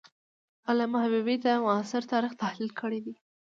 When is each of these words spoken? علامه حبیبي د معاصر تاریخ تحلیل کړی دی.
علامه 0.69 0.97
حبیبي 1.05 1.35
د 1.45 1.47
معاصر 1.63 2.01
تاریخ 2.13 2.33
تحلیل 2.43 2.71
کړی 2.79 2.99
دی. 3.05 3.13